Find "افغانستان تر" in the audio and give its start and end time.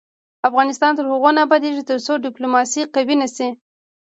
0.49-1.05